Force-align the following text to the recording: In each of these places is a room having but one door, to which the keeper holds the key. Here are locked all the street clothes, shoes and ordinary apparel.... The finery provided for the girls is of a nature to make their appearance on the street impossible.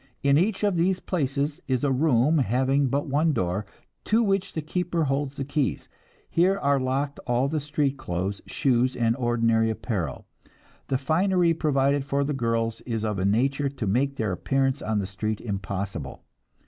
In 0.23 0.35
each 0.35 0.63
of 0.63 0.77
these 0.77 0.99
places 0.99 1.61
is 1.67 1.83
a 1.83 1.91
room 1.91 2.39
having 2.39 2.87
but 2.87 3.05
one 3.05 3.33
door, 3.33 3.67
to 4.05 4.23
which 4.23 4.53
the 4.53 4.61
keeper 4.63 5.03
holds 5.03 5.35
the 5.35 5.43
key. 5.45 5.77
Here 6.27 6.57
are 6.57 6.79
locked 6.79 7.19
all 7.27 7.47
the 7.47 7.59
street 7.59 7.99
clothes, 7.99 8.41
shoes 8.47 8.95
and 8.95 9.15
ordinary 9.15 9.69
apparel.... 9.69 10.25
The 10.87 10.97
finery 10.97 11.53
provided 11.53 12.03
for 12.03 12.23
the 12.23 12.33
girls 12.33 12.81
is 12.81 13.05
of 13.05 13.19
a 13.19 13.25
nature 13.25 13.69
to 13.69 13.85
make 13.85 14.15
their 14.15 14.31
appearance 14.31 14.81
on 14.81 14.97
the 14.97 15.05
street 15.05 15.39
impossible. 15.39 16.23